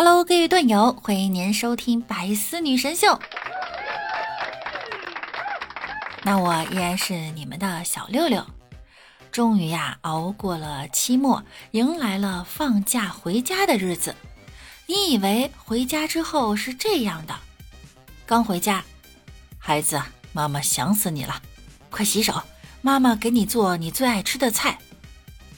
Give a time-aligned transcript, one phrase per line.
[0.00, 3.18] Hello，各位段友，欢迎您收听百思女神秀。
[6.22, 8.46] 那我依然是你们的小六六。
[9.32, 11.42] 终于呀，熬过了期末，
[11.72, 14.14] 迎来了放假回家的日子。
[14.86, 17.34] 你以为回家之后是这样的？
[18.24, 18.84] 刚回家，
[19.58, 20.00] 孩子，
[20.32, 21.42] 妈妈想死你了，
[21.90, 22.40] 快洗手，
[22.82, 24.78] 妈妈给你做你最爱吃的菜。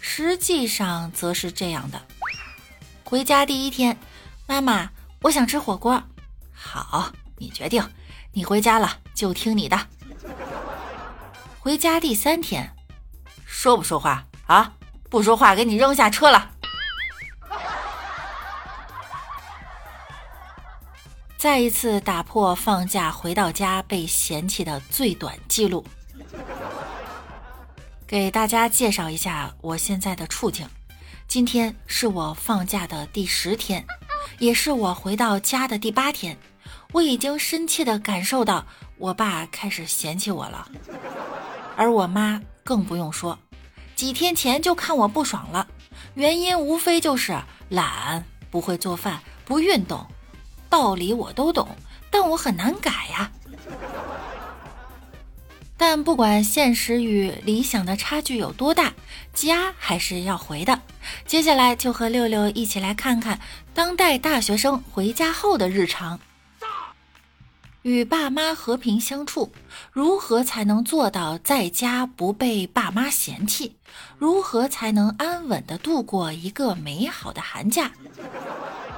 [0.01, 2.01] 实际上则是这样的：
[3.05, 3.99] 回家第一天。
[4.51, 4.91] 妈妈，
[5.23, 6.03] 我想吃火锅。
[6.53, 7.89] 好，你决定。
[8.33, 9.79] 你回家了就听你的。
[11.61, 12.69] 回家第三天，
[13.47, 14.73] 说不说话啊？
[15.09, 16.51] 不说话，给你扔下车了。
[21.39, 25.87] 再一次打破放假回到家被嫌弃的最短记录。
[28.05, 30.69] 给大家介绍一下我现在的处境。
[31.29, 33.87] 今天是我放假的第十天。
[34.41, 36.35] 也是我回到家的第八天，
[36.93, 38.65] 我已经深切的感受到
[38.97, 40.67] 我爸开始嫌弃我了，
[41.77, 43.39] 而我妈更不用说，
[43.95, 45.69] 几天前就看我不爽了，
[46.15, 47.39] 原因无非就是
[47.69, 50.07] 懒、不会做饭、不运动，
[50.71, 51.69] 道理我都懂，
[52.11, 53.31] 但我很难改呀。
[55.81, 58.93] 但不管现实与理想的差距有多大，
[59.33, 60.83] 家还是要回的。
[61.25, 63.41] 接下来就和六六一起来看看
[63.73, 66.21] 当代大学生回家后的日常。
[67.81, 69.53] 与爸妈和平相处，
[69.91, 73.77] 如何才能做到在家不被爸妈嫌弃？
[74.19, 77.91] 如何才能安稳的度过一个美好的寒假？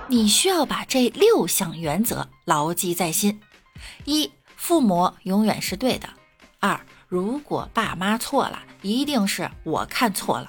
[0.08, 3.40] 你需要把这六项原则牢记在心：
[4.04, 6.08] 一、父母永远是对的。
[6.64, 10.48] 二，如果爸妈错了，一定是我看错了。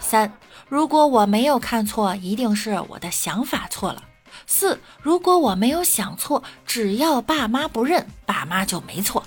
[0.00, 0.32] 三，
[0.66, 4.02] 如果我没有看错，一定是我的想法错了。
[4.46, 9.22] 四，如果我没有想错，只要爸妈不认，爸妈就没错。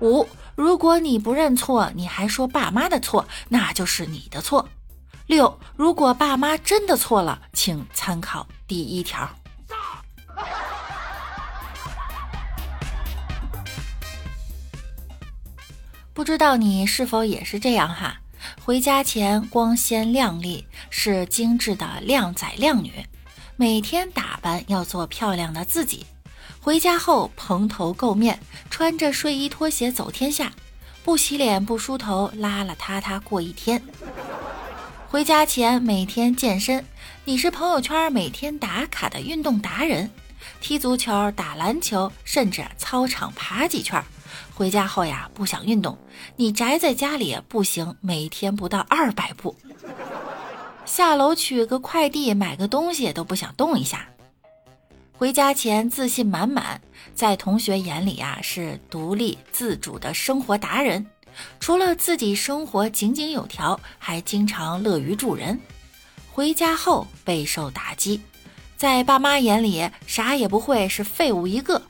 [0.00, 4.66] 五，如果你不认错，你还说爸妈的错，那就是你的错。
[5.26, 9.28] 六，如果爸妈真的错了，请参考第一条。
[16.14, 18.20] 不知道你是否也是这样哈？
[18.64, 23.04] 回家前光鲜亮丽，是精致的靓仔靓女，
[23.56, 26.06] 每天打扮要做漂亮的自己。
[26.60, 28.38] 回家后蓬头垢面，
[28.70, 30.52] 穿着睡衣拖鞋走天下，
[31.02, 33.82] 不洗脸不梳头，邋邋遢遢过一天。
[35.08, 36.84] 回家前每天健身，
[37.24, 40.08] 你是朋友圈每天打卡的运动达人，
[40.60, 44.00] 踢足球、打篮球，甚至操场爬几圈。
[44.54, 45.98] 回家后呀，不想运动，
[46.36, 49.56] 你宅在家里不行，每天不到二百步。
[50.84, 54.06] 下楼取个快递、买个东西都不想动一下。
[55.16, 56.80] 回家前自信满满，
[57.14, 61.06] 在同学眼里啊是独立自主的生活达人，
[61.60, 65.58] 除了自己生活井井有条，还经常乐于助人。
[66.30, 68.20] 回家后备受打击，
[68.76, 71.80] 在爸妈眼里啥也不会，是废物一个。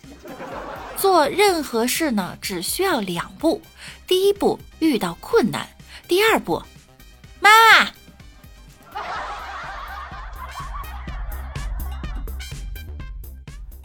[1.04, 3.60] 做任何事呢，只需要两步。
[4.06, 5.66] 第一步，遇到困难；
[6.09, 6.62] 第二步，
[7.41, 7.50] 妈。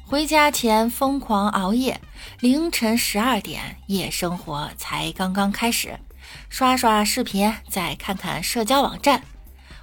[0.05, 1.99] 回家前疯狂熬夜，
[2.39, 5.99] 凌晨十二点，夜生活才刚刚开始。
[6.47, 9.21] 刷刷视频，再看看社交网站。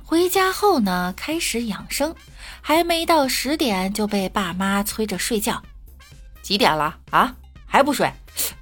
[0.03, 2.17] 回家后呢，开始养生，
[2.63, 5.63] 还没到十点就被爸妈催着睡觉。
[6.47, 7.35] 几点了啊？
[7.67, 8.09] 还不睡？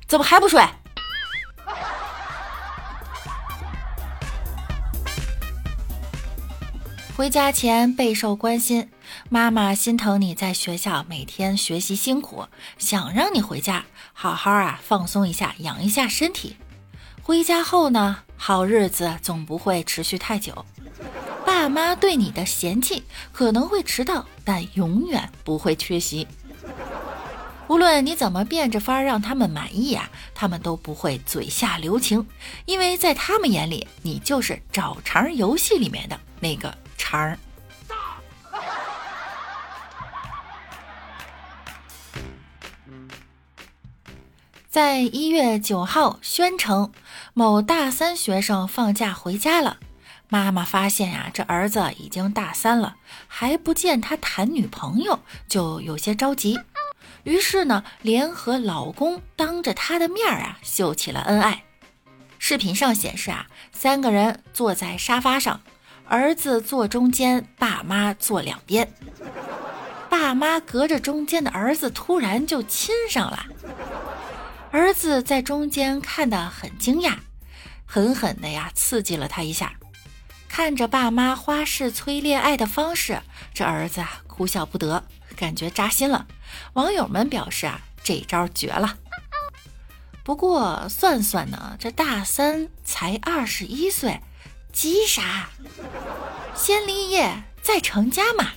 [0.09, 0.67] 怎么还不睡？
[7.15, 8.89] 回家前备受关心，
[9.28, 12.47] 妈妈心疼你在学校每天学习辛苦，
[12.78, 13.84] 想让你回家
[14.15, 16.56] 好好啊放松一下，养一下身体。
[17.21, 20.65] 回家后呢，好日子总不会持续太久。
[21.45, 26.27] 爸妈对你的嫌弃可能会迟到，但永远不会缺席。
[27.66, 32.27] 无论你怎么变着法儿让他们满意啊，他们都不会嘴下留情，
[32.66, 37.39] 因为在他们眼里，你就是找茬游戏里面的那个茬儿。
[44.69, 46.93] 在一月九号，宣城
[47.33, 49.78] 某大三学生放假回家了，
[50.28, 52.97] 妈妈发现呀，这儿子已经大三了，
[53.28, 56.59] 还不见他谈女朋友，就有些着急。
[57.24, 61.65] 于是呢，联合老公当着他的面啊，秀起了恩爱。
[62.38, 65.60] 视频上显示啊，三个人坐在沙发上，
[66.06, 68.92] 儿子坐中间，爸妈坐两边。
[70.10, 73.47] 爸妈隔着中间的儿子突然就亲上了，
[74.70, 77.15] 儿子在中间看得很惊讶，
[77.86, 79.72] 狠狠的呀刺激了他一下。
[80.47, 83.20] 看着爸妈花式催恋爱的方式，
[83.53, 85.03] 这儿子啊哭笑不得，
[85.34, 86.27] 感觉扎心了。
[86.72, 88.98] 网友们表示啊，这招绝了。
[90.22, 94.21] 不过算算呢，这大三才二十一岁，
[94.72, 95.51] 急啥？
[96.54, 98.53] 先立业再成家嘛。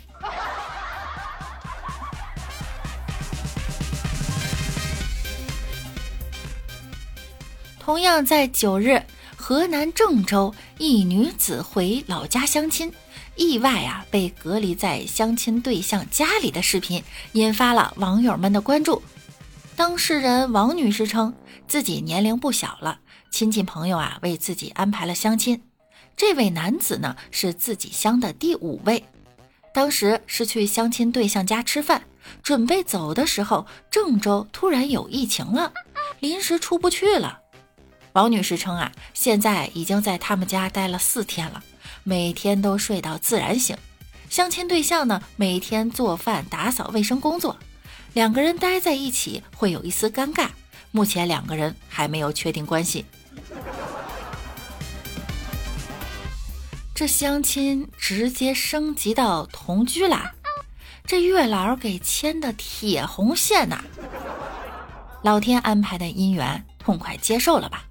[7.80, 9.04] 同样在九日，
[9.38, 12.94] 河南郑州一女子回老家相亲，
[13.38, 17.04] 意外啊被隔离在相亲对象家里的视频，
[17.34, 19.02] 引发了网友们的关注。
[19.76, 21.34] 当事人王女士称，
[21.68, 23.00] 自己年龄不小了，
[23.30, 25.62] 亲戚朋友啊为自己安排了相亲。
[26.16, 29.06] 这位男子呢是自己乡的第五位，
[29.72, 32.02] 当时是去相亲对象家吃饭，
[32.42, 35.72] 准备走的时候，郑州突然有疫情了，
[36.20, 37.40] 临时出不去了。
[38.14, 41.64] 王女士称啊，现在已经在他们家待了四天了，
[42.10, 43.78] 每天都睡到自然醒。
[44.30, 47.58] 相亲对象呢，每天做饭、打扫卫生工作。
[48.14, 50.48] 两个人待在一起会有一丝尴尬，
[50.92, 53.06] 目前两个人还没有确定关系。
[56.96, 60.32] 这相亲直接升级到同居啦，
[61.06, 63.84] 这月老给牵的铁红线呐！
[65.24, 67.84] 老天安排的姻缘，痛快接受了吧？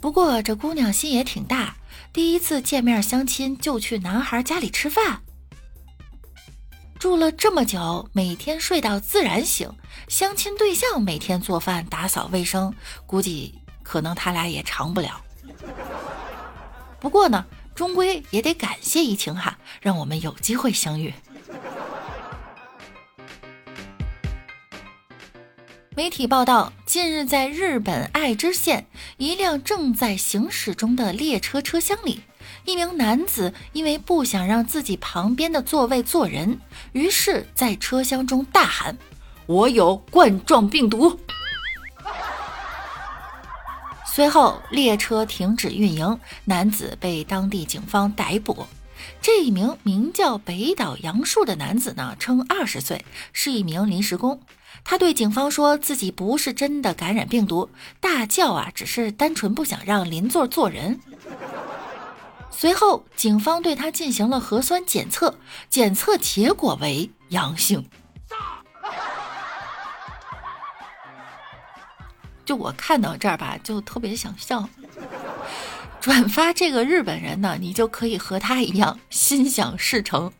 [0.00, 1.74] 不过这姑娘心也挺大，
[2.18, 5.22] 第一次见面相亲就去男孩家里吃饭。
[6.98, 9.70] 住了这么久，每天睡到自然醒，
[10.08, 12.74] 相亲对象每天做饭打扫卫生，
[13.06, 15.20] 估计可能他俩也长不了。
[16.98, 21.14] 不过呢，终归也得感谢疫情哈，让我们有机会相遇。
[25.98, 28.86] 媒体报道，近日在日本爱知县，
[29.16, 32.20] 一辆正在行驶中的列车车厢里。
[32.64, 36.60] 一名男子因为不想让自己旁边的座位坐人，
[36.92, 38.96] 于是，在车厢中大喊
[39.46, 41.18] ：“我有冠状病毒。”
[44.06, 48.68] 随后，列车停止运营，男子被当地警方逮捕。
[49.20, 54.40] 这一名名叫北岛杨树的男子呢，称二十岁，是一名临时工。
[54.90, 57.68] 他对警方说自己不是真的感染病毒，
[58.00, 60.98] 大叫啊，只是单纯不想让邻座坐人。
[62.50, 65.38] 随后，警方对他进行了核酸检测，
[65.68, 67.86] 检测结果为阳性。
[72.46, 74.66] 就我看到这儿吧，就特别想笑。
[76.00, 80.32] 转发这个日本人呢，你就可以和他一样心想事成。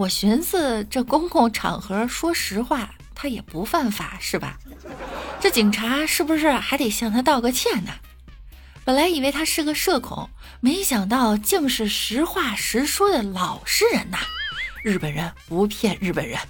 [0.00, 4.56] 我寻思，这公共场合说实话，他也不犯法，是吧？
[5.38, 7.92] 这警察是不是还得向他道个歉呢？
[8.82, 10.30] 本来以为他是个社恐，
[10.60, 14.16] 没想到竟是实话实说的老实人呐！
[14.82, 16.40] 日本人不骗日本人。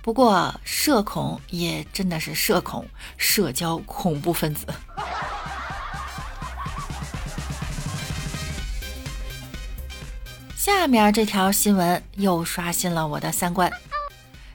[0.00, 4.64] 不过社恐也真的是社恐，社交恐怖分子。
[10.68, 13.72] 下面这条新闻又刷新了我的三观。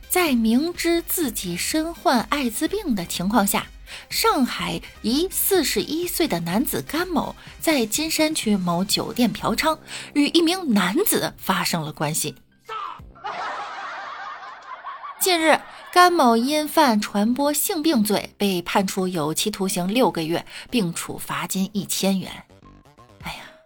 [0.09, 3.65] 在明知自己身患艾滋病的情况下，
[4.11, 9.79] 上海一四十一岁的男子甘某在金山区某酒店嫖娼，
[10.13, 12.35] 与一名男子发生了关系。
[15.19, 15.59] 近日，
[15.91, 22.31] 甘某因犯传播性病罪被判处有期徒刑六个月，并处罚金一千元。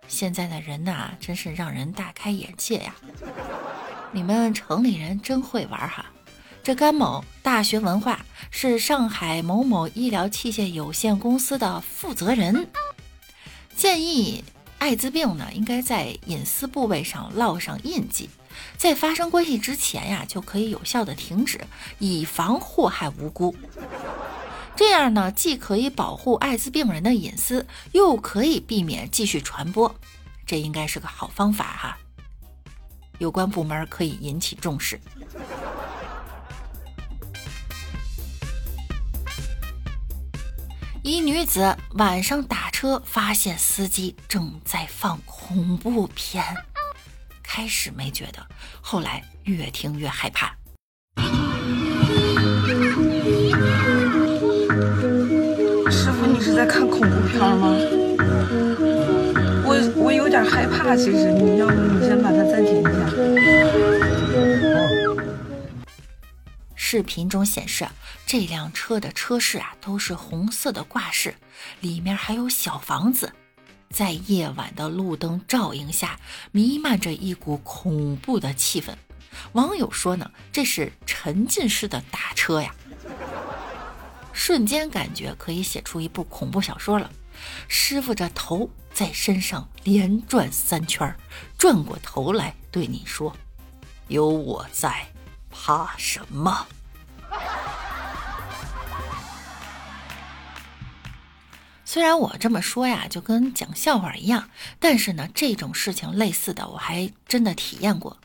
[0.08, 2.96] 现在的人呐，真是让人大开眼界呀！
[4.12, 6.06] 你们城里人真会玩哈！
[6.64, 12.68] 这甘某大学文化，是上海某某医疗器械有限公司的负责人。
[13.76, 14.44] 建议
[14.80, 18.30] 艾滋病呢，应该在隐私部位上烙上印记，
[18.78, 21.60] 在发生关系之前呀，就可以有效的停止，
[22.00, 23.56] 以防祸害无辜。
[24.77, 29.93] 这样呢，既可以保护艾滋病人的隐私，又可以避免继续传播，
[30.46, 31.98] 这应该是个好方法哈。
[33.17, 35.01] 有关部门可以引起重视。
[41.01, 46.46] 一女子晚上打车，发现司机正在放恐怖片，
[47.41, 48.48] 开始没觉得，
[48.79, 50.55] 后来越听越害怕。
[57.38, 58.17] 看恐怖片吗？
[59.63, 62.89] 我我有点害怕，其实你要不你先把它暂停一下。
[66.75, 67.86] 视频中显示，
[68.25, 71.36] 这辆车的车饰啊都是红色的挂饰，
[71.82, 73.32] 里面还有小房子，
[73.89, 76.20] 在夜晚的路灯照映下，
[76.51, 78.94] 弥漫着一股恐怖的气氛。
[79.51, 82.74] 网友说呢，这是沉浸式的打车呀。
[84.32, 87.12] 瞬间感觉可以写出一部恐怖小说了。
[87.67, 91.15] 师傅这头在身上连转三圈，
[91.58, 93.36] 转过头来对你说
[94.08, 95.08] ：“有我在，
[95.51, 96.67] 怕什么？”
[101.86, 108.17] 虽然我这么说呀，就跟讲笑话一样，但是呢，这种事情类似的我还真的体验过。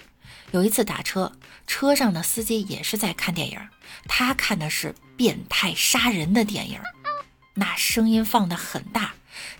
[0.51, 1.33] 有一次打车，
[1.67, 3.59] 车上的司机也是在看电影，
[4.07, 6.81] 他看的是变态杀人的电影，
[7.55, 9.13] 那声音放的很大，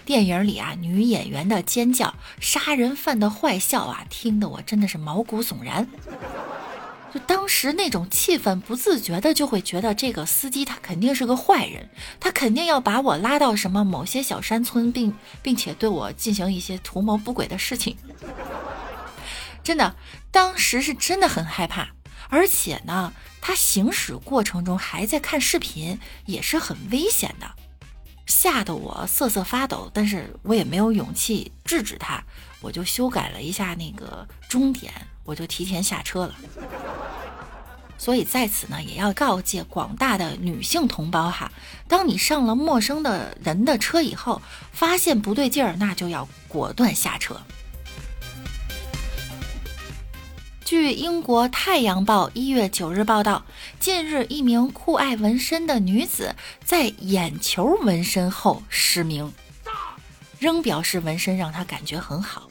[0.05, 5.87] 电影里啊女演员的尖叫，杀人犯的坏笑啊，听得我真的是毛骨悚然。
[7.13, 17.99] 就当时那种气氛，不自觉的就会觉得这个司机他肯定是个坏人，他肯定要把我拉到什么某些小山村，并并且对我进行一些图谋不轨的事情。
[19.63, 19.95] 真的，
[20.31, 21.89] 当时是真的很害怕，
[22.31, 27.55] 而且呢，他行驶过程中还在看视频，也是很危险的，
[28.27, 29.91] 吓得我瑟瑟发抖。
[29.93, 32.23] 但是我也没有勇气制止他，
[32.61, 34.93] 我就修改了一下那个终点，
[35.25, 36.35] 我就提前下车了。
[37.99, 41.53] 所以在此呢，也要告诫广大的女性同胞哈，
[41.87, 47.41] 当你上了陌生的人的车以后，发现不对劲儿，那就要果断下车。
[50.65, 53.45] 据英国《太阳报》一月九日报道，
[53.81, 59.33] 近日一名酷爱纹身的女子在眼球纹身后失明，
[60.39, 62.49] 仍表示纹身让她感觉很好。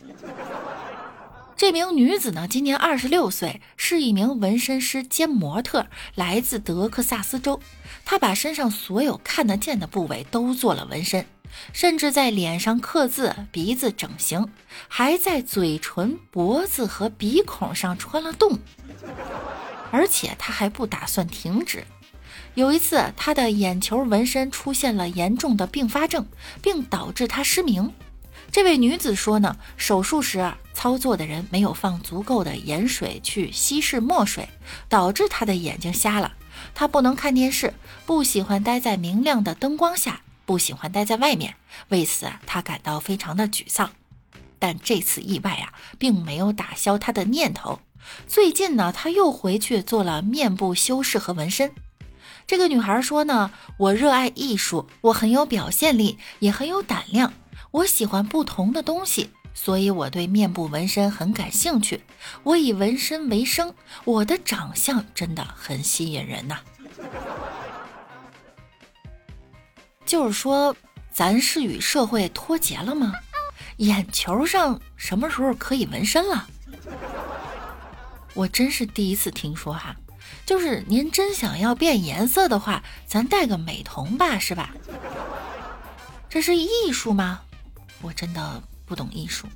[1.62, 7.62] 这名女子呢，今年二十六岁，是一名纹身师兼模特，来自德克萨斯州。
[8.03, 11.24] 她把身上所有看得见的部位都做了纹身。
[11.72, 14.50] 甚至在脸上刻字、鼻子整形，
[14.88, 18.58] 还在嘴唇、脖子和鼻孔上穿了洞，
[19.91, 21.86] 而且她还不打算停止。
[22.56, 26.25] 有一次，她的眼球纹身出现了严重的并发症，
[26.60, 27.94] 并导致她失明。
[28.51, 34.50] 这位女子说呢，手术时啊操作的人没有放足够的盐水去稀释墨水，
[34.89, 36.34] 导致她的眼睛瞎了。
[36.74, 37.74] 她不能看电视，
[38.05, 40.22] 不喜欢待在明亮的灯光下。
[40.43, 41.55] 不喜欢待在外面，
[41.89, 43.91] 为此她感到非常的沮丧。
[44.60, 47.79] 但这次意外啊，并没有打消她的念头。
[48.27, 51.72] 最近呢，她又回去做了面部修饰和纹身。
[52.46, 57.31] 这个女孩说呢：“我热爱艺术，我很有表现力，也很有胆量。
[57.72, 62.04] 我喜欢不同的东西，所以我对面部纹身很感兴趣。
[62.44, 63.74] 我以纹身为生，
[64.04, 66.60] 我的长相真的很吸引人呐。”
[70.06, 70.75] 就是说，
[71.12, 73.13] 咱是与社会脱节了吗？
[73.78, 76.48] 眼球上什么时候可以纹身了？
[78.34, 79.96] 我真是第一次听说哈。
[80.46, 84.72] 就是您真想要变颜色的话，咱戴个美瞳吧，是吧？
[86.30, 87.42] 这是艺术吗？
[88.01, 89.48] 我真的不懂艺术。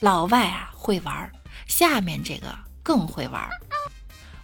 [0.00, 1.30] 老外啊会玩，
[1.66, 3.48] 下面这个更会玩。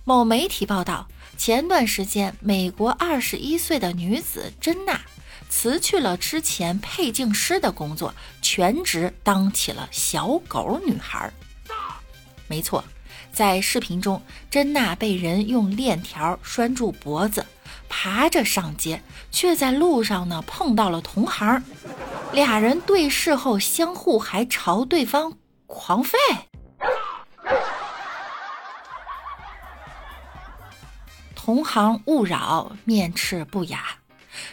[0.04, 1.09] 某媒体报道。
[1.37, 5.00] 前段时间，美国二十一岁的女子珍娜
[5.49, 11.33] 辞去了之前配镜师的工作，全职当起了小狗女孩。
[12.47, 12.85] 没错，
[13.33, 17.45] 在视频中，珍娜被人用链条拴住脖子，
[17.88, 19.02] 爬着上街，
[19.35, 21.61] 却在路上呢碰到了同行，
[22.33, 25.33] 俩人对视后相互还朝对方
[25.67, 26.14] 狂吠。
[31.35, 33.97] 同行勿扰，面斥不雅。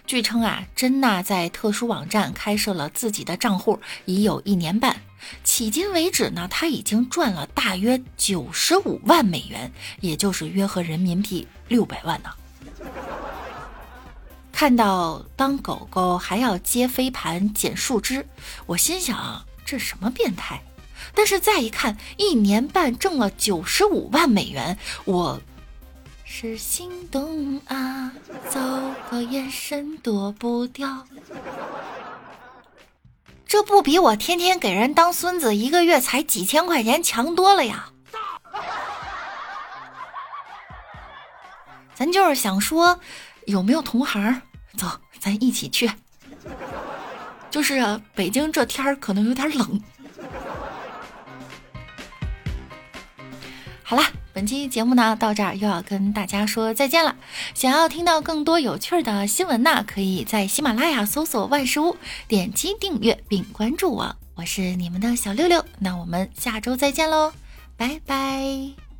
[0.07, 4.97] 据称啊，珍娜在特殊网站开设了自己的账户已有一年半，
[5.45, 12.31] 迄今为止呢，她已经赚了大约九十五万美元，也就是约合人民币六百万呢。
[14.61, 18.23] 看到当狗狗还要接飞盘、捡树枝，
[18.67, 20.61] 我心想这什么变态？
[21.15, 25.41] 但是再一看，一年半挣了九十五万美元，我。
[26.23, 28.11] 是心动啊，
[28.51, 28.59] 走
[29.09, 31.07] 个眼神躲不掉。
[33.47, 37.89] 这不比我天天给人当孙子，一个月才几千块钱强多了呀？
[41.95, 42.99] 咱就是想说，
[43.47, 44.43] 有没有同行
[44.77, 44.87] 走，
[45.19, 45.89] 咱一起去。
[47.49, 49.81] 就是北京这天儿可能有点冷。
[53.83, 57.13] 好啦，本期节目呢到这儿又要跟大家说再见了。
[57.53, 61.97] 想要听到更多有趣的新闻呢，可以在喜马拉雅搜索万事屋，
[62.27, 64.15] 点击订阅并关注我。
[64.35, 67.33] 我是你们的小六六，那我们下周再见喽，
[67.75, 68.90] 拜拜。